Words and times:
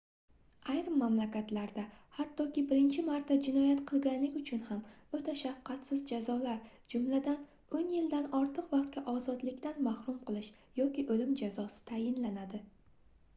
ayrim 0.75 0.93
mamlakatlarda 0.99 1.81
xattoki 2.19 2.61
birinchi 2.71 3.03
marta 3.09 3.35
jinoyat 3.49 3.83
qilganlik 3.91 4.39
uchun 4.41 4.63
ham 4.71 4.79
oʻta 5.19 5.35
shafqatsiz 5.43 6.01
jazolar 6.15 6.57
jumladan 6.97 7.39
10 7.83 7.87
yildan 7.99 8.27
ortiq 8.41 8.73
vaqtga 8.79 9.05
ozodlikdan 9.17 9.79
mahrum 9.93 10.19
qilish 10.31 10.51
yoki 10.83 11.07
oʻlim 11.17 11.37
jazosi 11.47 11.85
tayinlanadi 11.95 12.63